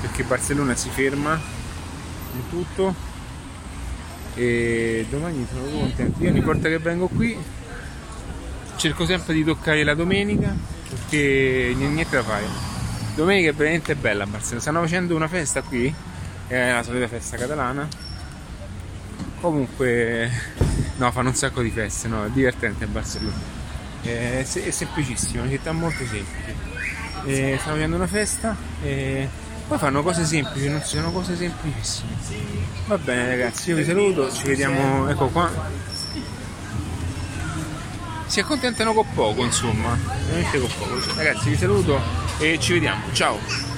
perché 0.00 0.24
Barcellona 0.24 0.74
si 0.74 0.88
ferma 0.90 1.38
in 2.34 2.48
tutto 2.48 3.14
e 4.36 5.06
domani 5.08 5.46
sono 5.50 5.64
contento. 5.66 6.22
Io 6.22 6.30
ogni 6.30 6.40
volta 6.40 6.68
che 6.68 6.78
vengo 6.78 7.08
qui 7.08 7.36
cerco 8.76 9.06
sempre 9.06 9.32
di 9.32 9.42
toccare 9.42 9.82
la 9.82 9.94
domenica 9.94 10.54
perché 10.88 11.72
niente 11.74 12.16
da 12.16 12.22
fare. 12.22 12.44
Domenica 13.14 13.50
è 13.50 13.54
veramente 13.54 13.94
bella 13.94 14.24
a 14.24 14.26
Barcellona. 14.26 14.60
Stanno 14.60 14.80
facendo 14.82 15.16
una 15.16 15.26
festa 15.28 15.62
qui, 15.62 15.92
è 16.46 16.72
la 16.72 16.82
solita 16.82 17.08
festa 17.08 17.36
catalana. 17.38 17.88
Comunque, 19.40 20.30
no, 20.96 21.10
fanno 21.12 21.30
un 21.30 21.34
sacco 21.34 21.62
di 21.62 21.70
feste, 21.70 22.08
no, 22.08 22.26
è 22.26 22.30
divertente 22.30 22.84
a 22.84 22.86
Barcellona. 22.86 23.54
È, 24.02 24.42
se- 24.44 24.66
è 24.66 24.70
semplicissimo, 24.70 25.42
una 25.42 25.50
città 25.50 25.72
molto 25.72 26.04
semplice. 26.04 26.74
E 27.24 27.56
stanno 27.58 27.74
facendo 27.76 27.96
una 27.96 28.06
festa 28.06 28.54
e 28.82 29.28
poi 29.66 29.78
fanno 29.78 30.02
cose 30.02 30.24
semplici, 30.24 30.68
non 30.68 30.80
sono 30.82 31.10
cose 31.10 31.36
semplicissime. 31.36 32.14
Va 32.86 32.98
bene 32.98 33.28
ragazzi, 33.28 33.70
io 33.70 33.76
vi 33.76 33.84
saluto, 33.84 34.32
ci 34.32 34.46
vediamo, 34.46 35.08
ecco 35.08 35.26
qua. 35.28 35.50
Si 38.26 38.40
accontentano 38.40 38.92
con 38.92 39.06
poco, 39.14 39.44
insomma, 39.44 39.96
veramente 40.26 40.58
con 40.58 40.70
poco. 40.78 41.14
Ragazzi, 41.16 41.50
vi 41.50 41.56
saluto 41.56 42.00
e 42.38 42.58
ci 42.60 42.74
vediamo. 42.74 43.02
Ciao! 43.12 43.75